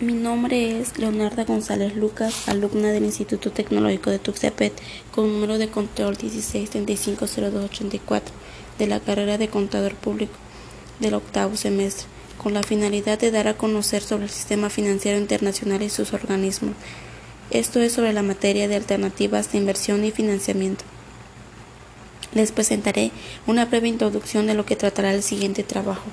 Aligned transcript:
Mi 0.00 0.14
nombre 0.14 0.80
es 0.80 0.98
Leonarda 0.98 1.44
González 1.44 1.94
Lucas, 1.94 2.48
alumna 2.48 2.90
del 2.90 3.04
Instituto 3.04 3.50
Tecnológico 3.50 4.08
de 4.08 4.18
Tuxtepec, 4.18 4.72
con 5.10 5.30
número 5.30 5.58
de 5.58 5.68
control 5.68 6.16
16350284 6.16 8.22
de 8.78 8.86
la 8.86 9.00
carrera 9.00 9.36
de 9.36 9.48
Contador 9.48 9.94
Público 9.94 10.32
del 11.00 11.12
octavo 11.12 11.54
semestre, 11.54 12.06
con 12.38 12.54
la 12.54 12.62
finalidad 12.62 13.18
de 13.18 13.30
dar 13.30 13.46
a 13.46 13.58
conocer 13.58 14.00
sobre 14.00 14.24
el 14.24 14.30
sistema 14.30 14.70
financiero 14.70 15.18
internacional 15.18 15.82
y 15.82 15.90
sus 15.90 16.14
organismos. 16.14 16.76
Esto 17.50 17.80
es 17.80 17.92
sobre 17.92 18.14
la 18.14 18.22
materia 18.22 18.68
de 18.68 18.76
alternativas 18.76 19.52
de 19.52 19.58
inversión 19.58 20.02
y 20.06 20.12
financiamiento. 20.12 20.82
Les 22.32 22.52
presentaré 22.52 23.10
una 23.46 23.66
breve 23.66 23.88
introducción 23.88 24.46
de 24.46 24.54
lo 24.54 24.64
que 24.64 24.76
tratará 24.76 25.12
el 25.12 25.22
siguiente 25.22 25.62
trabajo. 25.62 26.06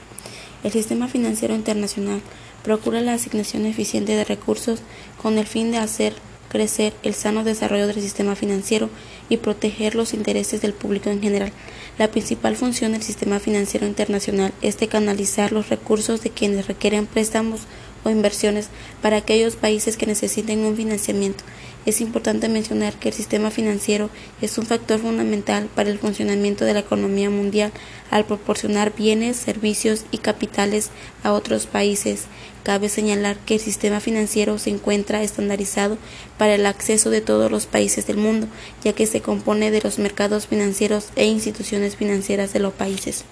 El 0.65 0.73
sistema 0.73 1.07
financiero 1.07 1.55
internacional 1.55 2.19
procura 2.67 2.99
la 2.99 3.13
asignación 3.13 3.65
eficiente 3.65 4.13
de 4.13 4.25
recursos 4.25 4.81
con 5.21 5.37
el 5.37 5.47
fin 5.47 5.71
de 5.71 5.77
hacer 5.77 6.11
crecer 6.49 6.93
el 7.01 7.13
sano 7.13 7.45
desarrollo 7.45 7.87
del 7.87 8.01
sistema 8.01 8.35
financiero 8.35 8.89
y 9.29 9.37
proteger 9.37 9.95
los 9.95 10.13
intereses 10.13 10.61
del 10.61 10.73
público 10.73 11.09
en 11.09 11.21
general. 11.21 11.53
La 11.97 12.11
principal 12.11 12.57
función 12.57 12.91
del 12.91 13.03
sistema 13.03 13.39
financiero 13.39 13.87
internacional 13.87 14.53
es 14.61 14.77
de 14.79 14.89
canalizar 14.89 15.53
los 15.53 15.69
recursos 15.69 16.21
de 16.23 16.29
quienes 16.29 16.67
requieren 16.67 17.05
préstamos 17.05 17.61
o 18.03 18.09
inversiones 18.09 18.69
para 19.01 19.17
aquellos 19.17 19.55
países 19.55 19.97
que 19.97 20.05
necesiten 20.05 20.65
un 20.65 20.75
financiamiento 20.75 21.43
es 21.87 22.01
importante 22.01 22.49
mencionar 22.49 22.99
que 22.99 23.07
el 23.07 23.15
sistema 23.15 23.49
financiero 23.49 24.09
es 24.41 24.57
un 24.57 24.65
factor 24.65 24.99
fundamental 24.99 25.69
para 25.73 25.89
el 25.89 25.97
funcionamiento 25.97 26.65
de 26.65 26.73
la 26.73 26.81
economía 26.81 27.29
mundial 27.29 27.71
al 28.11 28.25
proporcionar 28.25 28.93
bienes, 28.93 29.37
servicios 29.37 30.03
y 30.11 30.17
capitales 30.17 30.89
a 31.23 31.31
otros 31.31 31.65
países. 31.65 32.25
Cabe 32.63 32.89
señalar 32.89 33.37
que 33.37 33.53
el 33.53 33.61
sistema 33.61 34.01
financiero 34.01 34.59
se 34.59 34.69
encuentra 34.69 35.23
estandarizado 35.23 35.97
para 36.37 36.55
el 36.55 36.65
acceso 36.65 37.09
de 37.09 37.21
todos 37.21 37.49
los 37.49 37.67
países 37.67 38.05
del 38.05 38.17
mundo, 38.17 38.47
ya 38.83 38.91
que 38.91 39.05
se 39.05 39.21
compone 39.21 39.71
de 39.71 39.79
los 39.79 39.97
mercados 39.97 40.47
financieros 40.47 41.11
e 41.15 41.23
instituciones 41.23 41.95
financieras 41.95 42.51
de 42.51 42.59
los 42.59 42.73
países. 42.73 43.23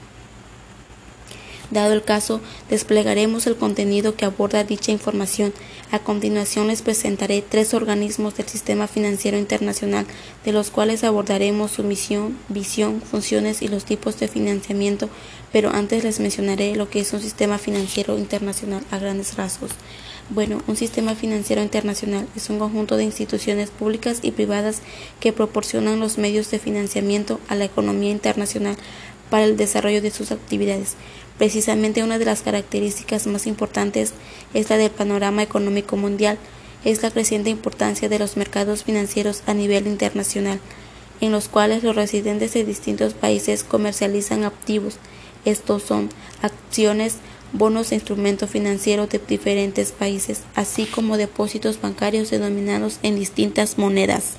Dado 1.76 1.92
el 1.92 2.04
caso, 2.04 2.40
desplegaremos 2.70 3.48
el 3.48 3.58
contenido 3.58 4.16
que 4.16 4.24
aborda 4.24 4.64
dicha 4.64 4.94
información. 4.94 5.54
A 5.92 6.00
continuación 6.00 6.68
les 6.68 6.82
presentaré 6.82 7.42
tres 7.42 7.74
organismos 7.74 8.38
del 8.38 8.48
sistema 8.48 8.88
financiero 8.88 9.38
internacional, 9.38 10.06
de 10.46 10.54
los 10.54 10.72
cuales 10.72 11.04
abordaremos 11.04 11.72
su 11.72 11.84
misión, 11.84 12.38
visión, 12.48 13.02
funciones 13.02 13.62
y 13.62 13.68
los 13.68 13.84
tipos 13.84 14.18
de 14.22 14.30
financiamiento, 14.30 15.10
pero 15.52 15.70
antes 15.70 16.06
les 16.06 16.22
mencionaré 16.22 16.78
lo 16.78 16.90
que 16.90 17.02
es 17.02 17.12
un 17.12 17.20
sistema 17.20 17.58
financiero 17.58 18.18
internacional 18.18 18.82
a 18.90 18.98
grandes 18.98 19.36
rasgos. 19.36 19.72
Bueno, 20.30 20.62
un 20.68 20.78
sistema 20.78 21.14
financiero 21.14 21.62
internacional 21.62 22.26
es 22.38 22.50
un 22.50 22.58
conjunto 22.58 22.96
de 22.96 23.04
instituciones 23.04 23.70
públicas 23.70 24.20
y 24.22 24.32
privadas 24.32 24.82
que 25.20 25.34
proporcionan 25.34 26.00
los 26.00 26.18
medios 26.18 26.50
de 26.52 26.58
financiamiento 26.58 27.42
a 27.50 27.56
la 27.56 27.66
economía 27.66 28.12
internacional 28.12 28.78
para 29.30 29.46
el 29.46 29.58
desarrollo 29.58 30.02
de 30.02 30.12
sus 30.12 30.32
actividades. 30.32 30.96
Precisamente 31.38 32.04
una 32.04 32.18
de 32.18 32.26
las 32.26 32.42
características 32.42 33.28
más 33.28 33.46
importantes 33.46 34.14
es 34.54 34.70
la 34.70 34.78
del 34.78 34.92
panorama 34.92 35.44
económico 35.44 35.98
mundial, 35.98 36.38
es 36.86 37.04
la 37.04 37.12
creciente 37.12 37.50
importancia 37.50 38.08
de 38.08 38.20
los 38.20 38.38
mercados 38.38 38.84
financieros 38.84 39.44
a 39.48 39.54
nivel 39.54 39.88
internacional, 39.88 40.60
en 41.20 41.32
los 41.32 41.50
cuales 41.50 41.84
los 41.84 41.96
residentes 41.96 42.54
de 42.54 42.64
distintos 42.64 43.14
países 43.14 43.64
comercializan 43.64 44.44
activos. 44.44 44.98
Estos 45.44 45.84
son 45.84 46.10
acciones, 46.42 47.16
bonos 47.54 47.92
e 47.92 47.96
instrumentos 47.96 48.50
financieros 48.50 49.10
de 49.10 49.20
diferentes 49.20 49.92
países, 49.92 50.42
así 50.56 50.86
como 50.86 51.18
depósitos 51.18 51.82
bancarios 51.82 52.30
denominados 52.30 53.00
en 53.04 53.16
distintas 53.18 53.78
monedas. 53.78 54.34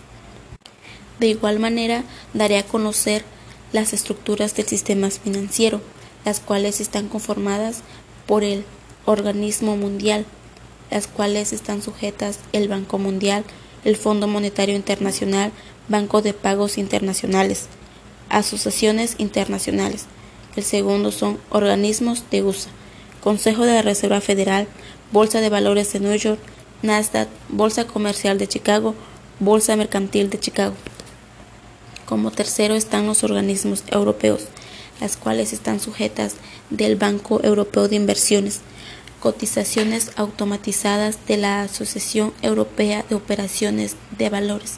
De 1.19 1.29
igual 1.29 1.59
manera, 1.59 2.05
daré 2.35 2.59
a 2.59 2.63
conocer 2.65 3.25
las 3.73 3.93
estructuras 3.93 4.55
del 4.55 4.67
sistema 4.67 5.11
financiero 5.11 5.81
las 6.27 6.41
cuales 6.41 6.81
están 6.81 7.09
conformadas 7.09 7.83
por 8.27 8.43
el 8.43 8.65
organismo 9.07 9.77
mundial, 9.77 10.27
las 10.91 11.07
cuales 11.07 11.53
están 11.53 11.81
sujetas 11.83 12.41
el 12.53 12.69
Banco 12.69 12.99
Mundial, 12.99 13.45
el 13.85 13.97
Fondo 13.97 14.27
Monetario 14.27 14.75
Internacional, 14.75 15.53
Banco 15.89 16.23
de 16.23 16.35
Pagos 16.35 16.79
Internacionales, 16.79 17.69
asociaciones 18.29 19.15
internacionales. 19.19 20.07
El 20.57 20.65
segundo 20.65 21.13
son 21.13 21.39
organismos 21.51 22.25
de 22.31 22.43
USA, 22.43 22.71
Consejo 23.21 23.65
de 23.65 23.75
la 23.75 23.83
Reserva 23.83 24.21
Federal, 24.21 24.67
Bolsa 25.13 25.41
de 25.41 25.49
Valores 25.49 25.93
de 25.93 26.01
New 26.01 26.17
York, 26.17 26.41
Nasdaq, 26.83 27.29
Bolsa 27.49 27.87
Comercial 27.87 28.37
de 28.37 28.49
Chicago, 28.49 28.97
Bolsa 29.39 29.77
Mercantil 29.77 30.29
de 30.29 30.41
Chicago. 30.41 30.75
Como 32.07 32.31
tercero 32.31 32.77
están 32.77 33.07
los 33.07 33.25
organismos 33.25 33.83
europeos, 33.89 34.45
las 35.01 35.17
cuales 35.17 35.53
están 35.53 35.81
sujetas 35.81 36.37
del 36.71 36.95
Banco 36.95 37.41
Europeo 37.43 37.89
de 37.89 37.97
Inversiones, 37.97 38.61
cotizaciones 39.21 40.13
automatizadas 40.15 41.19
de 41.27 41.37
la 41.37 41.63
Asociación 41.63 42.33
Europea 42.43 43.05
de 43.09 43.17
Operaciones 43.17 43.97
de 44.17 44.31
Valores. 44.31 44.75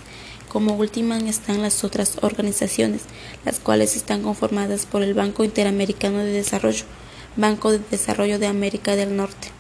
Como 0.49 0.75
última 0.75 1.19
están 1.19 1.61
las 1.61 1.85
otras 1.85 2.17
organizaciones, 2.23 3.03
las 3.45 3.61
cuales 3.61 3.95
están 3.95 4.23
conformadas 4.23 4.87
por 4.87 5.03
el 5.03 5.13
Banco 5.13 5.45
Interamericano 5.45 6.19
de 6.21 6.33
Desarrollo, 6.33 6.85
Banco 7.37 7.71
de 7.71 7.81
Desarrollo 7.91 8.39
de 8.39 8.47
América 8.47 8.97
del 8.97 9.15
Norte. 9.15 9.58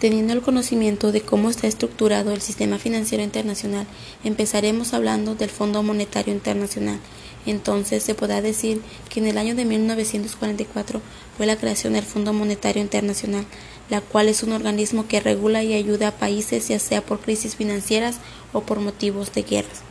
Teniendo 0.00 0.32
el 0.32 0.40
conocimiento 0.40 1.12
de 1.12 1.20
cómo 1.20 1.50
está 1.50 1.66
estructurado 1.66 2.32
el 2.32 2.40
sistema 2.40 2.78
financiero 2.78 3.22
internacional, 3.22 3.86
empezaremos 4.24 4.94
hablando 4.94 5.34
del 5.34 5.50
Fondo 5.50 5.82
Monetario 5.82 6.32
Internacional, 6.32 6.98
entonces 7.44 8.02
se 8.02 8.14
podrá 8.14 8.40
decir 8.40 8.80
que 9.10 9.20
en 9.20 9.26
el 9.26 9.36
año 9.36 9.54
de 9.54 9.66
1944 9.66 11.02
fue 11.36 11.44
la 11.44 11.56
creación 11.56 11.92
del 11.92 12.04
Fondo 12.04 12.32
Monetario 12.32 12.80
Internacional, 12.82 13.44
la 13.90 14.00
cual 14.00 14.28
es 14.28 14.42
un 14.42 14.52
organismo 14.52 15.06
que 15.06 15.20
regula 15.20 15.62
y 15.62 15.74
ayuda 15.74 16.08
a 16.08 16.16
países 16.16 16.68
ya 16.68 16.78
sea 16.78 17.02
por 17.02 17.20
crisis 17.20 17.56
financieras 17.56 18.20
o 18.54 18.62
por 18.62 18.80
motivos 18.80 19.32
de 19.34 19.42
guerras. 19.42 19.82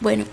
Bueno, 0.00 0.24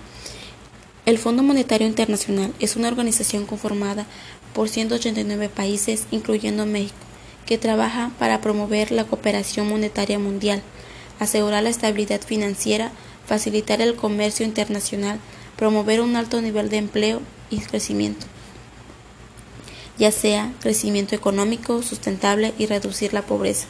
el 1.06 1.20
Fondo 1.20 1.44
Monetario 1.44 1.88
Internacional 1.88 2.52
es 2.60 2.76
una 2.76 2.88
organización 2.88 3.46
conformada 3.46 4.08
por 4.54 4.70
189 4.70 5.50
países, 5.50 6.06
incluyendo 6.12 6.66
México, 6.66 6.96
que 7.48 7.58
trabaja 7.58 8.12
para 8.20 8.42
promover 8.42 8.92
la 8.92 9.06
cooperación 9.06 9.68
monetaria 9.68 10.20
mundial, 10.20 10.62
asegurar 11.20 11.64
la 11.64 11.70
estabilidad 11.70 12.22
financiera, 12.22 12.92
facilitar 13.26 13.82
el 13.82 13.96
comercio 13.96 14.46
internacional, 14.46 15.20
promover 15.56 16.02
un 16.02 16.16
alto 16.16 16.40
nivel 16.42 16.70
de 16.70 16.78
empleo 16.78 17.22
y 17.50 17.58
crecimiento, 17.58 18.28
ya 19.98 20.12
sea 20.12 20.54
crecimiento 20.60 21.16
económico 21.16 21.82
sustentable 21.82 22.54
y 22.60 22.68
reducir 22.68 23.14
la 23.14 23.24
pobreza. 23.24 23.66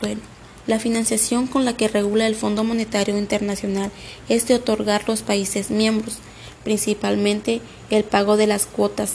Bueno, 0.00 0.20
la 0.66 0.80
financiación 0.80 1.46
con 1.46 1.64
la 1.64 1.76
que 1.76 1.86
regula 1.86 2.26
el 2.26 2.34
Fondo 2.34 2.64
Monetario 2.64 3.16
Internacional 3.16 3.92
es 4.28 4.48
de 4.48 4.56
otorgar 4.56 5.08
los 5.08 5.22
países 5.22 5.70
miembros, 5.70 6.18
principalmente 6.64 7.60
el 7.90 8.02
pago 8.02 8.36
de 8.36 8.48
las 8.48 8.66
cuotas. 8.66 9.14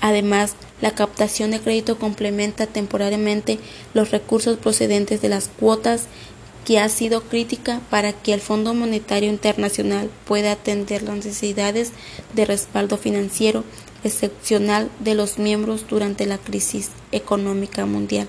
Además, 0.00 0.54
la 0.80 0.92
captación 0.92 1.50
de 1.50 1.60
crédito 1.60 1.98
complementa 1.98 2.66
temporariamente 2.66 3.58
los 3.94 4.10
recursos 4.10 4.58
procedentes 4.58 5.20
de 5.20 5.28
las 5.28 5.48
cuotas 5.48 6.04
que 6.64 6.78
ha 6.78 6.88
sido 6.88 7.22
crítica 7.22 7.80
para 7.90 8.12
que 8.12 8.34
el 8.34 8.40
Fondo 8.40 8.74
Monetario 8.74 9.30
Internacional 9.30 10.10
pueda 10.26 10.52
atender 10.52 11.02
las 11.02 11.16
necesidades 11.16 11.92
de 12.34 12.44
respaldo 12.44 12.98
financiero 12.98 13.64
excepcional 14.04 14.90
de 15.00 15.14
los 15.14 15.38
miembros 15.38 15.86
durante 15.88 16.26
la 16.26 16.38
crisis 16.38 16.90
económica 17.10 17.86
mundial. 17.86 18.28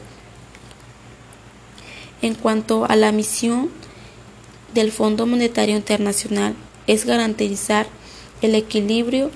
En 2.22 2.34
cuanto 2.34 2.86
a 2.86 2.96
la 2.96 3.12
misión 3.12 3.70
del 4.74 4.92
Fondo 4.92 5.26
Monetario 5.26 5.76
Internacional 5.76 6.56
es 6.88 7.06
garantizar 7.06 7.88
el 8.42 8.56
equilibrio 8.56 9.32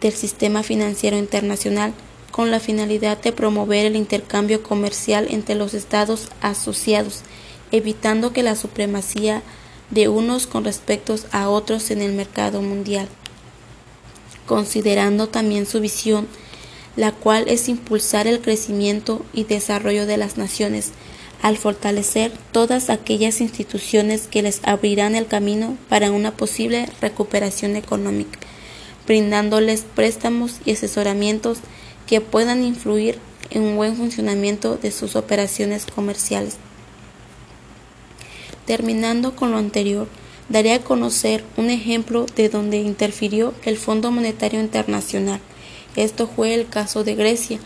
del 0.00 0.12
sistema 0.12 0.62
financiero 0.62 1.16
internacional 1.16 1.92
con 2.30 2.50
la 2.50 2.60
finalidad 2.60 3.20
de 3.20 3.32
promover 3.32 3.86
el 3.86 3.96
intercambio 3.96 4.62
comercial 4.62 5.28
entre 5.30 5.54
los 5.54 5.74
estados 5.74 6.28
asociados 6.40 7.22
evitando 7.74 8.32
que 8.32 8.44
la 8.44 8.54
supremacía 8.54 9.42
de 9.90 10.08
unos 10.08 10.46
con 10.46 10.64
respecto 10.64 11.16
a 11.32 11.48
otros 11.48 11.90
en 11.90 12.02
el 12.02 12.12
mercado 12.12 12.62
mundial, 12.62 13.08
considerando 14.46 15.28
también 15.28 15.66
su 15.66 15.80
visión, 15.80 16.28
la 16.96 17.10
cual 17.10 17.48
es 17.48 17.68
impulsar 17.68 18.28
el 18.28 18.40
crecimiento 18.40 19.24
y 19.32 19.42
desarrollo 19.42 20.06
de 20.06 20.16
las 20.16 20.36
naciones, 20.36 20.92
al 21.42 21.56
fortalecer 21.56 22.32
todas 22.52 22.90
aquellas 22.90 23.40
instituciones 23.40 24.28
que 24.28 24.42
les 24.42 24.60
abrirán 24.62 25.16
el 25.16 25.26
camino 25.26 25.76
para 25.88 26.12
una 26.12 26.30
posible 26.30 26.88
recuperación 27.00 27.74
económica, 27.74 28.38
brindándoles 29.06 29.84
préstamos 29.94 30.60
y 30.64 30.72
asesoramientos 30.72 31.58
que 32.06 32.20
puedan 32.20 32.64
influir 32.64 33.18
en 33.50 33.62
un 33.62 33.76
buen 33.76 33.96
funcionamiento 33.96 34.76
de 34.76 34.90
sus 34.90 35.16
operaciones 35.16 35.86
comerciales. 35.86 36.56
Terminando 38.66 39.36
con 39.36 39.52
lo 39.52 39.58
anterior, 39.58 40.08
daré 40.48 40.72
a 40.72 40.80
conocer 40.80 41.44
un 41.56 41.70
ejemplo 41.70 42.26
de 42.36 42.48
donde 42.48 42.78
interfirió 42.78 43.54
el 43.64 43.76
Fondo 43.76 44.10
Monetario 44.10 44.60
Internacional. 44.60 45.40
Esto 45.96 46.26
fue 46.26 46.54
el 46.54 46.68
caso 46.68 47.04
de 47.04 47.14
Grecia, 47.14 47.60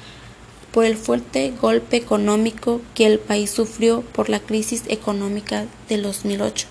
por 0.72 0.84
el 0.84 0.96
fuerte 0.96 1.52
golpe 1.60 1.96
económico 1.96 2.80
que 2.94 3.06
el 3.06 3.18
país 3.18 3.50
sufrió 3.50 4.02
por 4.02 4.28
la 4.28 4.40
crisis 4.40 4.84
económica 4.88 5.66
del 5.88 6.02
2008 6.02 6.66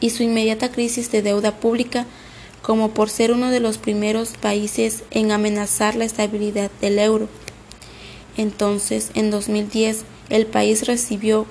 y 0.00 0.10
su 0.10 0.22
inmediata 0.22 0.70
crisis 0.70 1.10
de 1.10 1.22
deuda 1.22 1.56
pública, 1.56 2.06
como 2.68 2.90
por 2.90 3.08
ser 3.08 3.32
uno 3.32 3.50
de 3.50 3.60
los 3.60 3.78
primeros 3.78 4.34
países 4.38 5.02
en 5.10 5.32
amenazar 5.32 5.94
la 5.94 6.04
estabilidad 6.04 6.70
del 6.82 6.98
euro. 6.98 7.26
Entonces, 8.36 9.10
en 9.14 9.30
2010, 9.30 10.04
el 10.28 10.44
país 10.44 10.86
recibió 10.86 11.46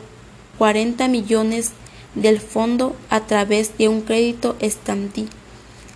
40 0.59 1.07
millones 1.07 1.71
del 2.13 2.39
fondo 2.39 2.95
a 3.09 3.21
través 3.21 3.79
de 3.79 3.87
un 3.87 4.01
crédito 4.01 4.57
stand 4.61 5.27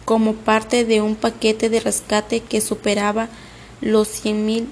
como 0.05 0.33
parte 0.33 0.85
de 0.85 1.01
un 1.01 1.13
paquete 1.13 1.69
de 1.69 1.81
rescate 1.81 2.39
que 2.39 2.59
superaba 2.59 3.29
los 3.79 4.07
100 4.07 4.43
mil 4.43 4.67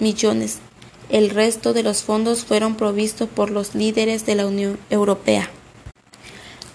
millones. 0.00 0.60
El 1.10 1.28
resto 1.28 1.74
de 1.74 1.82
los 1.82 2.02
fondos 2.02 2.46
fueron 2.46 2.76
provistos 2.76 3.28
por 3.28 3.50
los 3.50 3.74
líderes 3.74 4.24
de 4.24 4.36
la 4.36 4.46
Unión 4.46 4.78
Europea. 4.88 5.50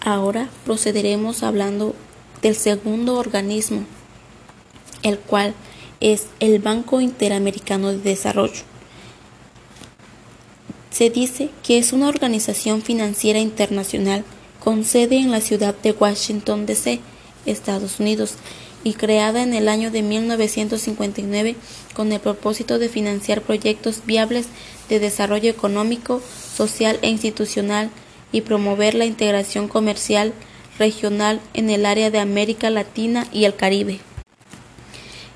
Ahora 0.01 0.49
procederemos 0.65 1.41
hablando 1.41 1.95
del 2.41 2.55
segundo 2.55 3.15
organismo, 3.17 3.85
el 5.03 5.19
cual 5.19 5.53
es 5.99 6.27
el 6.39 6.59
Banco 6.59 7.01
Interamericano 7.01 7.89
de 7.89 7.97
Desarrollo. 7.97 8.61
Se 10.91 11.09
dice 11.09 11.49
que 11.63 11.77
es 11.77 11.93
una 11.93 12.07
organización 12.07 12.81
financiera 12.81 13.39
internacional 13.39 14.23
con 14.63 14.83
sede 14.83 15.17
en 15.17 15.31
la 15.31 15.41
ciudad 15.41 15.75
de 15.75 15.91
Washington, 15.91 16.65
D.C., 16.65 16.99
Estados 17.45 17.99
Unidos, 17.99 18.33
y 18.83 18.93
creada 18.93 19.43
en 19.43 19.53
el 19.53 19.69
año 19.69 19.91
de 19.91 20.01
1959 20.01 21.55
con 21.93 22.11
el 22.11 22.19
propósito 22.19 22.79
de 22.79 22.89
financiar 22.89 23.41
proyectos 23.41 24.03
viables 24.05 24.47
de 24.87 24.99
desarrollo 24.99 25.49
económico, 25.49 26.21
social 26.55 26.99
e 27.01 27.09
institucional 27.09 27.89
y 28.31 28.41
promover 28.41 28.93
la 28.93 29.05
integración 29.05 29.67
comercial 29.67 30.33
regional 30.79 31.41
en 31.53 31.69
el 31.69 31.85
área 31.85 32.11
de 32.11 32.19
América 32.19 32.69
Latina 32.69 33.27
y 33.31 33.45
el 33.45 33.55
Caribe. 33.55 33.99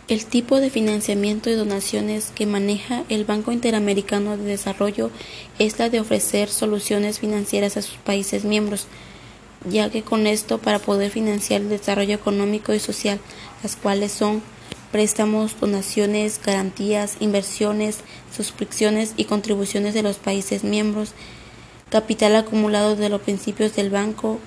El 0.08 0.26
tipo 0.26 0.60
de 0.60 0.70
financiamiento 0.70 1.50
y 1.50 1.54
donaciones 1.54 2.32
que 2.36 2.46
maneja 2.46 3.04
el 3.08 3.24
Banco 3.24 3.54
Interamericano 3.54 4.36
de 4.36 4.44
Desarrollo 4.44 5.10
es 5.58 5.80
la 5.80 5.90
de 5.90 6.02
ofrecer 6.02 6.50
soluciones 6.50 7.20
financieras 7.20 7.78
a 7.78 7.82
sus 7.82 7.96
países 7.96 8.44
miembros, 8.44 8.88
ya 9.70 9.90
que 9.90 10.02
con 10.02 10.28
esto 10.28 10.58
para 10.58 10.80
poder 10.80 11.12
financiar 11.12 11.62
el 11.62 11.70
desarrollo 11.70 12.14
económico 12.14 12.74
y 12.74 12.80
social, 12.80 13.20
las 13.64 13.78
cuales 13.78 14.12
son 14.12 14.42
préstamos, 14.92 15.58
donaciones, 15.60 16.42
garantías, 16.44 17.16
inversiones, 17.22 18.00
suscripciones 18.36 19.14
y 19.16 19.24
contribuciones 19.24 19.94
de 19.94 20.04
los 20.04 20.18
países 20.18 20.66
miembros, 20.66 21.14
capital 21.90 22.36
acumulado 22.36 22.98
de 22.98 23.08
los 23.08 23.22
principios 23.22 23.76
del 23.76 23.90
banco 23.90 24.40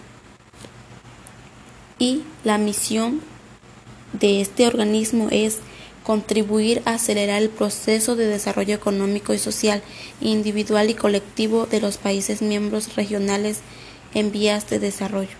y 2.04 2.22
la 2.44 2.58
misión 2.58 3.22
de 4.12 4.42
este 4.42 4.66
organismo 4.66 5.28
es 5.30 5.60
contribuir 6.02 6.82
a 6.84 6.94
acelerar 6.94 7.40
el 7.40 7.48
proceso 7.48 8.14
de 8.14 8.26
desarrollo 8.26 8.74
económico 8.74 9.32
y 9.32 9.38
social 9.38 9.82
individual 10.20 10.90
y 10.90 10.94
colectivo 10.94 11.64
de 11.64 11.80
los 11.80 11.96
países 11.96 12.42
miembros 12.42 12.94
regionales 12.94 13.60
en 14.12 14.30
vías 14.32 14.68
de 14.68 14.80
desarrollo. 14.80 15.36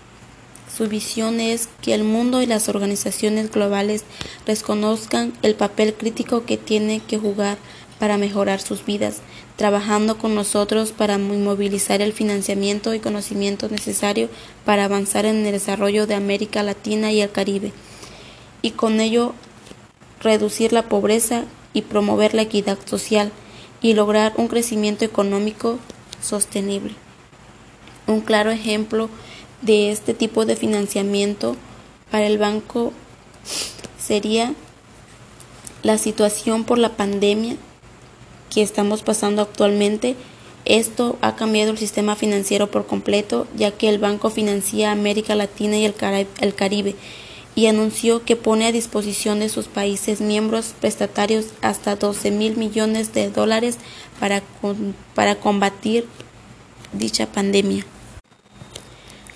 Su 0.75 0.87
visión 0.87 1.39
es 1.39 1.69
que 1.83 1.93
el 1.93 2.03
mundo 2.03 2.41
y 2.41 2.47
las 2.47 2.67
organizaciones 2.67 3.51
globales 3.51 4.03
reconozcan 4.47 5.33
el 5.43 5.53
papel 5.53 5.93
crítico 5.93 6.45
que 6.45 6.57
tiene 6.57 6.99
que 6.99 7.19
jugar 7.19 7.59
para 7.99 8.17
mejorar 8.17 8.61
sus 8.61 8.85
vidas, 8.85 9.21
trabajando 9.55 10.17
con 10.17 10.35
nosotros 10.35 10.91
para 10.91 11.17
movilizar 11.17 12.01
el 12.01 12.13
financiamiento 12.13 12.93
y 12.93 12.99
conocimiento 12.99 13.69
necesario 13.69 14.29
para 14.65 14.85
avanzar 14.85 15.25
en 15.25 15.45
el 15.45 15.51
desarrollo 15.51 16.07
de 16.07 16.15
América 16.15 16.63
Latina 16.63 17.11
y 17.11 17.21
el 17.21 17.31
Caribe, 17.31 17.71
y 18.61 18.71
con 18.71 18.99
ello 18.99 19.33
reducir 20.21 20.73
la 20.73 20.83
pobreza 20.83 21.45
y 21.73 21.83
promover 21.83 22.33
la 22.33 22.43
equidad 22.43 22.77
social 22.85 23.31
y 23.81 23.93
lograr 23.93 24.33
un 24.37 24.47
crecimiento 24.47 25.05
económico 25.05 25.79
sostenible. 26.21 26.93
Un 28.07 28.21
claro 28.21 28.51
ejemplo 28.51 29.09
de 29.61 29.91
este 29.91 30.13
tipo 30.13 30.45
de 30.45 30.55
financiamiento 30.55 31.55
para 32.11 32.27
el 32.27 32.37
banco 32.37 32.93
sería 33.97 34.53
la 35.83 35.97
situación 35.97 36.63
por 36.63 36.77
la 36.77 36.97
pandemia 36.97 37.57
que 38.55 38.61
estamos 38.61 39.03
pasando 39.03 39.41
actualmente. 39.41 40.15
Esto 40.63 41.17
ha 41.19 41.35
cambiado 41.35 41.71
el 41.71 41.77
sistema 41.77 42.15
financiero 42.15 42.71
por 42.71 42.87
completo, 42.87 43.47
ya 43.57 43.71
que 43.71 43.89
el 43.89 43.99
banco 43.99 44.29
financia 44.29 44.93
América 44.93 45.35
Latina 45.35 45.77
y 45.77 45.83
el, 45.83 46.55
Caribe 46.55 46.95
y 47.53 47.65
anunció 47.67 48.23
que 48.23 48.37
pone 48.37 48.65
a 48.65 48.71
disposición 48.71 49.41
de 49.41 49.49
sus 49.49 49.65
países 49.65 50.21
miembros 50.21 50.73
prestatarios 50.79 51.47
hasta 51.61 51.97
12 51.97 52.31
mil 52.31 52.55
millones 52.55 53.13
de 53.13 53.29
dólares 53.29 53.77
para, 54.21 54.41
para 55.13 55.35
combatir 55.35 56.07
dicha 56.93 57.27
pandemia. 57.27 57.85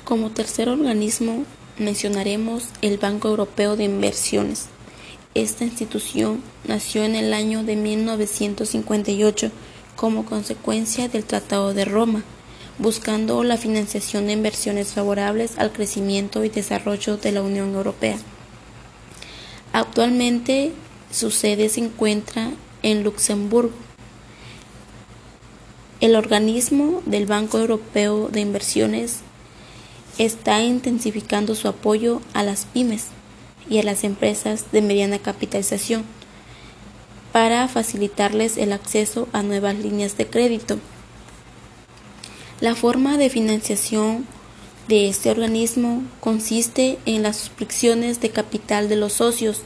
Como 0.05 0.29
tercer 0.29 0.69
organismo 0.69 1.43
mencionaremos 1.77 2.69
el 2.81 2.97
Banco 2.97 3.27
Europeo 3.27 3.75
de 3.75 3.83
Inversiones. 3.83 4.69
Esta 5.35 5.63
institución 5.63 6.41
nació 6.67 7.03
en 7.03 7.15
el 7.15 7.35
año 7.35 7.63
de 7.63 7.75
1958 7.75 9.51
como 9.95 10.25
consecuencia 10.25 11.07
del 11.07 11.23
Tratado 11.23 11.75
de 11.75 11.85
Roma, 11.85 12.23
buscando 12.79 13.43
la 13.43 13.57
financiación 13.57 14.25
de 14.25 14.33
inversiones 14.33 14.93
favorables 14.93 15.59
al 15.59 15.71
crecimiento 15.71 16.43
y 16.43 16.49
desarrollo 16.49 17.17
de 17.17 17.31
la 17.31 17.43
Unión 17.43 17.75
Europea. 17.75 18.17
Actualmente 19.71 20.71
su 21.11 21.29
sede 21.29 21.69
se 21.69 21.81
encuentra 21.81 22.49
en 22.81 23.03
Luxemburgo. 23.03 23.75
El 26.01 26.15
organismo 26.15 27.03
del 27.05 27.27
Banco 27.27 27.59
Europeo 27.59 28.29
de 28.29 28.39
Inversiones 28.39 29.19
está 30.17 30.63
intensificando 30.63 31.53
su 31.53 31.67
apoyo 31.67 32.19
a 32.33 32.41
las 32.41 32.65
pymes 32.65 33.09
y 33.69 33.79
a 33.79 33.83
las 33.83 34.03
empresas 34.03 34.71
de 34.71 34.81
mediana 34.81 35.19
capitalización 35.19 36.03
para 37.31 37.67
facilitarles 37.67 38.57
el 38.57 38.73
acceso 38.73 39.27
a 39.33 39.43
nuevas 39.43 39.75
líneas 39.75 40.17
de 40.17 40.27
crédito. 40.27 40.79
La 42.59 42.75
forma 42.75 43.17
de 43.17 43.29
financiación 43.29 44.25
de 44.87 45.07
este 45.07 45.29
organismo 45.29 46.03
consiste 46.19 46.97
en 47.05 47.23
las 47.23 47.37
suscripciones 47.37 48.19
de 48.19 48.31
capital 48.31 48.89
de 48.89 48.95
los 48.95 49.13
socios 49.13 49.61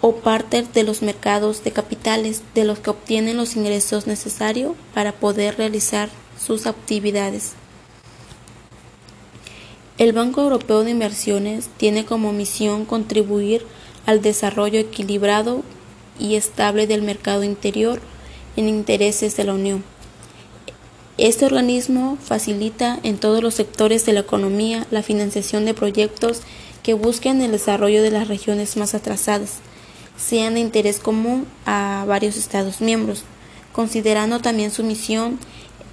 o 0.00 0.16
parte 0.16 0.62
de 0.62 0.82
los 0.82 1.02
mercados 1.02 1.64
de 1.64 1.72
capitales 1.72 2.42
de 2.54 2.64
los 2.64 2.78
que 2.78 2.90
obtienen 2.90 3.36
los 3.36 3.56
ingresos 3.56 4.06
necesarios 4.06 4.74
para 4.94 5.12
poder 5.12 5.58
realizar 5.58 6.08
sus 6.40 6.66
actividades. 6.66 7.52
El 9.98 10.12
Banco 10.12 10.42
Europeo 10.42 10.84
de 10.84 10.92
Inversiones 10.92 11.68
tiene 11.76 12.04
como 12.04 12.32
misión 12.32 12.84
contribuir 12.84 13.66
al 14.06 14.22
desarrollo 14.22 14.78
equilibrado 14.78 15.64
y 16.20 16.36
estable 16.36 16.86
del 16.86 17.02
mercado 17.02 17.42
interior 17.42 18.00
en 18.54 18.68
intereses 18.68 19.36
de 19.36 19.42
la 19.42 19.54
Unión. 19.54 19.82
Este 21.16 21.46
organismo 21.46 22.16
facilita 22.22 23.00
en 23.02 23.18
todos 23.18 23.42
los 23.42 23.54
sectores 23.54 24.06
de 24.06 24.12
la 24.12 24.20
economía 24.20 24.86
la 24.92 25.02
financiación 25.02 25.64
de 25.64 25.74
proyectos 25.74 26.42
que 26.84 26.94
busquen 26.94 27.42
el 27.42 27.50
desarrollo 27.50 28.00
de 28.00 28.12
las 28.12 28.28
regiones 28.28 28.76
más 28.76 28.94
atrasadas, 28.94 29.54
sean 30.16 30.54
de 30.54 30.60
interés 30.60 31.00
común 31.00 31.44
a 31.66 32.04
varios 32.06 32.36
Estados 32.36 32.80
miembros, 32.80 33.24
considerando 33.72 34.38
también 34.38 34.70
su 34.70 34.84
misión 34.84 35.40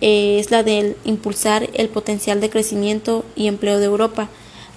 es 0.02 0.52
la 0.52 0.64
de 0.64 0.96
impulsar 1.06 1.70
el 1.74 1.90
potencial 1.90 2.42
de 2.42 2.50
crecimiento 2.50 3.26
y 3.36 3.48
empleo 3.48 3.80
de 3.80 3.86
Europa, 3.86 4.30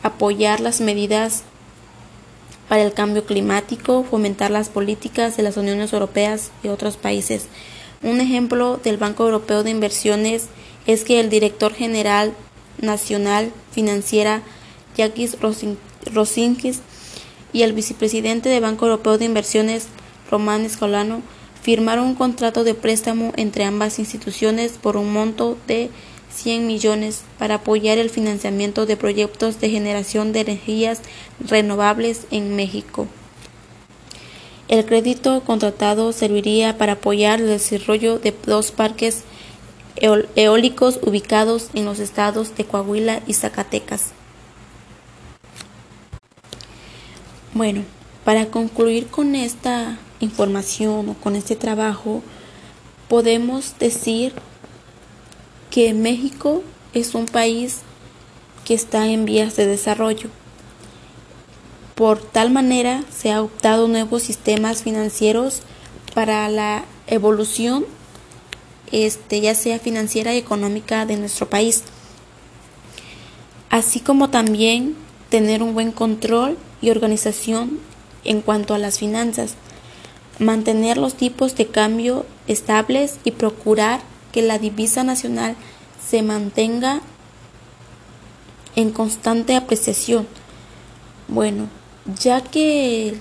apoyar 0.03 0.61
las 0.61 0.81
medidas 0.81 1.43
para 2.69 2.83
el 2.83 2.93
cambio 2.93 3.25
climático, 3.25 4.05
fomentar 4.05 4.51
las 4.51 4.69
políticas 4.69 5.37
de 5.37 5.43
las 5.43 5.57
uniones 5.57 5.93
europeas 5.93 6.51
y 6.63 6.69
otros 6.69 6.97
países. 6.97 7.47
Un 8.03 8.21
ejemplo 8.21 8.79
del 8.83 8.97
Banco 8.97 9.25
Europeo 9.25 9.63
de 9.63 9.71
Inversiones 9.71 10.47
es 10.87 11.05
que 11.05 11.19
el 11.19 11.31
director 11.31 11.75
general 11.75 12.33
nacional 12.81 13.51
financiera 13.73 14.43
Jacques 14.97 15.37
Rosinkis 16.13 16.81
y 17.53 17.63
el 17.63 17.73
vicepresidente 17.73 18.49
del 18.49 18.63
Banco 18.63 18.87
Europeo 18.87 19.19
de 19.19 19.25
Inversiones 19.25 19.89
Román 20.31 20.65
Escolano 20.65 21.23
firmaron 21.62 22.07
un 22.07 22.15
contrato 22.15 22.65
de 22.65 22.75
préstamo 22.75 23.33
entre 23.37 23.65
ambas 23.65 23.99
instituciones 23.99 24.73
por 24.73 24.97
un 24.97 25.12
monto 25.12 25.57
de 25.67 25.91
100 26.35 26.67
millones 26.67 27.23
para 27.38 27.57
apoyar 27.57 27.99
el 27.99 28.11
financiamiento 28.11 28.87
de 28.87 28.97
proyectos 28.97 29.61
de 29.61 29.71
generación 29.71 30.33
de 30.33 30.41
energías 30.41 31.00
renovables 31.41 32.27
en 32.31 32.55
México. 32.57 33.07
El 34.69 34.85
crédito 34.85 35.43
contratado 35.45 36.12
serviría 36.12 36.77
para 36.77 36.93
apoyar 36.93 37.41
el 37.41 37.47
desarrollo 37.47 38.19
de 38.19 38.35
dos 38.45 38.71
parques 38.71 39.25
eólicos 39.97 41.00
ubicados 41.03 41.71
en 41.75 41.87
los 41.87 41.99
estados 41.99 42.55
de 42.55 42.65
Coahuila 42.65 43.23
y 43.27 43.33
Zacatecas. 43.33 44.12
Bueno, 47.55 47.83
para 48.25 48.47
concluir 48.47 49.07
con 49.07 49.35
esta 49.35 49.99
información 50.21 51.09
o 51.09 51.15
con 51.15 51.37
este 51.37 51.57
trabajo, 51.57 52.23
podemos 53.09 53.75
decir 53.79 54.35
que 55.71 55.95
México 55.95 56.63
es 56.93 57.15
un 57.15 57.27
país 57.27 57.79
que 58.65 58.75
está 58.75 59.07
en 59.07 59.25
vías 59.25 59.57
de 59.57 59.67
desarrollo. 59.67 60.31
Por 61.95 62.21
tal 62.21 62.51
manera 62.51 63.05
se 63.15 63.33
ha 63.33 63.43
optado 63.43 63.89
nuevos 63.89 64.23
sistemas 64.23 64.83
financieros 64.83 65.63
para 66.15 66.49
la 66.49 66.85
evolución 67.07 67.87
este, 68.93 69.41
ya 69.41 69.55
sea 69.55 69.79
financiera 69.79 70.35
y 70.35 70.39
económica 70.39 71.07
de 71.07 71.17
nuestro 71.17 71.49
país, 71.49 71.83
así 73.71 74.01
como 74.01 74.31
también 74.31 74.97
tener 75.29 75.63
un 75.63 75.75
buen 75.75 75.93
control 75.93 76.57
y 76.81 76.91
organización 76.91 77.79
en 78.25 78.41
cuanto 78.41 78.75
a 78.75 78.79
las 78.79 78.99
finanzas, 78.99 79.55
mantener 80.38 80.97
los 80.99 81.14
tipos 81.14 81.57
de 81.57 81.66
cambio 81.66 82.26
estables 82.47 83.18
y 83.25 83.33
procurar 83.33 84.00
que 84.33 84.42
la 84.42 84.59
divisa 84.59 85.04
nacional 85.04 85.57
se 86.09 86.23
mantenga 86.23 87.00
en 88.76 88.90
constante 88.90 89.57
apreciación. 89.57 90.26
Bueno, 91.26 91.68
ya 92.21 92.40
que 92.40 93.16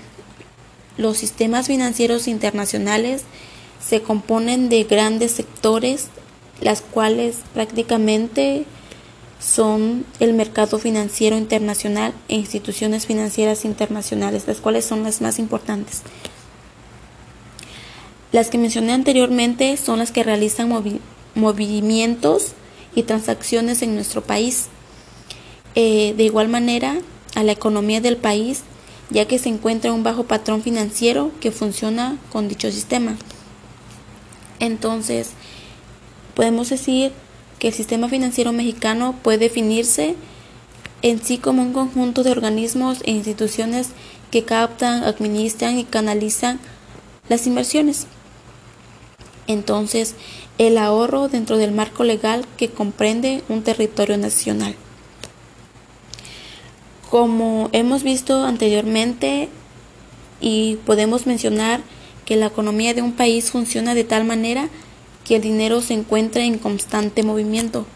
los 0.96 1.16
sistemas 1.18 1.66
financieros 1.66 2.28
internacionales 2.28 3.24
se 3.84 4.02
componen 4.02 4.68
de 4.68 4.84
grandes 4.84 5.32
sectores, 5.32 6.08
las 6.60 6.80
cuales 6.80 7.36
prácticamente 7.54 8.64
son 9.40 10.04
el 10.18 10.34
mercado 10.34 10.78
financiero 10.78 11.36
internacional 11.36 12.12
e 12.28 12.34
instituciones 12.36 13.06
financieras 13.06 13.64
internacionales, 13.64 14.44
las 14.46 14.58
cuales 14.58 14.84
son 14.84 15.04
las 15.04 15.20
más 15.20 15.38
importantes. 15.38 16.02
Las 18.30 18.50
que 18.50 18.58
mencioné 18.58 18.92
anteriormente 18.92 19.76
son 19.76 19.98
las 19.98 20.12
que 20.12 20.22
realizan 20.22 20.70
movimientos 21.34 22.52
y 22.94 23.04
transacciones 23.04 23.82
en 23.82 23.94
nuestro 23.94 24.22
país. 24.22 24.66
Eh, 25.74 26.14
de 26.16 26.24
igual 26.24 26.48
manera, 26.48 26.98
a 27.34 27.42
la 27.42 27.52
economía 27.52 28.00
del 28.00 28.16
país, 28.16 28.62
ya 29.10 29.26
que 29.26 29.38
se 29.38 29.48
encuentra 29.48 29.92
un 29.92 30.02
bajo 30.02 30.24
patrón 30.24 30.62
financiero 30.62 31.30
que 31.40 31.52
funciona 31.52 32.18
con 32.30 32.48
dicho 32.48 32.70
sistema. 32.70 33.16
Entonces, 34.60 35.30
podemos 36.34 36.68
decir 36.68 37.12
que 37.58 37.68
el 37.68 37.74
sistema 37.74 38.08
financiero 38.08 38.52
mexicano 38.52 39.14
puede 39.22 39.38
definirse 39.38 40.16
en 41.02 41.22
sí 41.22 41.38
como 41.38 41.62
un 41.62 41.72
conjunto 41.72 42.22
de 42.22 42.32
organismos 42.32 42.98
e 43.04 43.12
instituciones 43.12 43.90
que 44.30 44.44
captan, 44.44 45.04
administran 45.04 45.78
y 45.78 45.84
canalizan 45.84 46.60
las 47.28 47.46
inversiones. 47.46 48.06
Entonces, 49.48 50.14
el 50.58 50.76
ahorro 50.78 51.28
dentro 51.28 51.56
del 51.56 51.72
marco 51.72 52.04
legal 52.04 52.46
que 52.56 52.68
comprende 52.68 53.42
un 53.48 53.62
territorio 53.62 54.18
nacional. 54.18 54.76
Como 57.10 57.70
hemos 57.72 58.02
visto 58.02 58.44
anteriormente 58.44 59.48
y 60.40 60.76
podemos 60.84 61.26
mencionar 61.26 61.80
que 62.26 62.36
la 62.36 62.46
economía 62.46 62.92
de 62.92 63.00
un 63.00 63.12
país 63.12 63.50
funciona 63.50 63.94
de 63.94 64.04
tal 64.04 64.24
manera 64.24 64.68
que 65.24 65.36
el 65.36 65.42
dinero 65.42 65.80
se 65.80 65.94
encuentre 65.94 66.44
en 66.44 66.58
constante 66.58 67.22
movimiento, 67.22 67.86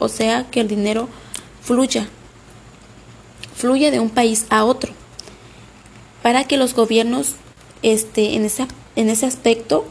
o 0.00 0.08
sea, 0.08 0.50
que 0.50 0.60
el 0.60 0.66
dinero 0.66 1.08
fluya, 1.62 2.08
fluya 3.54 3.92
de 3.92 4.00
un 4.00 4.10
país 4.10 4.46
a 4.50 4.64
otro, 4.64 4.92
para 6.22 6.44
que 6.44 6.56
los 6.56 6.74
gobiernos 6.74 7.34
este, 7.82 8.34
en, 8.34 8.48
en 8.96 9.08
ese 9.08 9.26
aspecto 9.26 9.86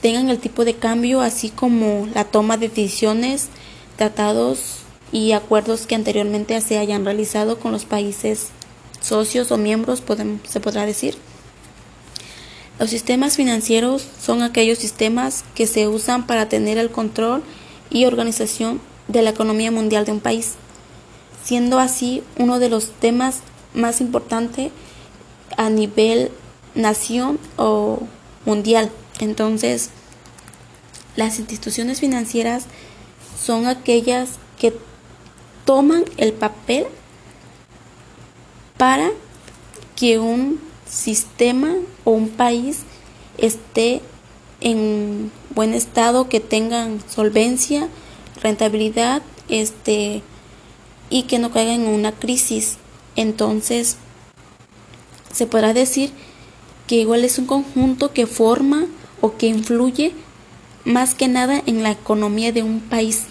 tengan 0.00 0.30
el 0.30 0.38
tipo 0.38 0.64
de 0.64 0.74
cambio, 0.74 1.20
así 1.20 1.50
como 1.50 2.08
la 2.14 2.24
toma 2.24 2.56
de 2.56 2.68
decisiones, 2.68 3.48
tratados 3.96 4.80
y 5.12 5.32
acuerdos 5.32 5.86
que 5.86 5.94
anteriormente 5.94 6.60
se 6.60 6.78
hayan 6.78 7.04
realizado 7.04 7.58
con 7.58 7.72
los 7.72 7.84
países 7.84 8.48
socios 9.00 9.50
o 9.50 9.56
miembros, 9.56 10.02
se 10.48 10.60
podrá 10.60 10.86
decir. 10.86 11.16
Los 12.78 12.90
sistemas 12.90 13.36
financieros 13.36 14.06
son 14.22 14.42
aquellos 14.42 14.78
sistemas 14.78 15.44
que 15.54 15.66
se 15.66 15.86
usan 15.86 16.26
para 16.26 16.48
tener 16.48 16.78
el 16.78 16.90
control 16.90 17.42
y 17.90 18.06
organización 18.06 18.80
de 19.08 19.22
la 19.22 19.30
economía 19.30 19.70
mundial 19.70 20.06
de 20.06 20.12
un 20.12 20.20
país, 20.20 20.54
siendo 21.44 21.78
así 21.78 22.22
uno 22.38 22.58
de 22.58 22.70
los 22.70 22.90
temas 22.90 23.40
más 23.74 24.00
importantes 24.00 24.70
a 25.56 25.68
nivel 25.68 26.30
nación 26.74 27.38
o 27.56 28.00
mundial. 28.46 28.90
Entonces, 29.20 29.90
las 31.14 31.38
instituciones 31.38 32.00
financieras 32.00 32.64
son 33.38 33.66
aquellas 33.66 34.30
que 34.58 34.74
toman 35.64 36.04
el 36.16 36.32
papel 36.32 36.86
para 38.76 39.10
que 39.94 40.18
un 40.18 40.60
sistema 40.88 41.74
o 42.04 42.12
un 42.12 42.30
país 42.30 42.80
esté 43.36 44.00
en 44.60 45.30
buen 45.54 45.74
estado, 45.74 46.28
que 46.28 46.40
tengan 46.40 47.00
solvencia, 47.08 47.88
rentabilidad, 48.42 49.22
este 49.48 50.22
y 51.10 51.24
que 51.24 51.38
no 51.38 51.50
caigan 51.50 51.82
en 51.82 51.88
una 51.88 52.12
crisis. 52.12 52.78
Entonces, 53.16 53.96
se 55.32 55.46
podrá 55.46 55.74
decir 55.74 56.10
que 56.86 56.96
igual 56.96 57.24
es 57.24 57.38
un 57.38 57.46
conjunto 57.46 58.12
que 58.12 58.26
forma 58.26 58.86
o 59.20 59.36
que 59.36 59.46
influye 59.46 60.12
más 60.84 61.14
que 61.14 61.28
nada 61.28 61.62
en 61.66 61.82
la 61.82 61.90
economía 61.90 62.52
de 62.52 62.62
un 62.62 62.80
país. 62.80 63.26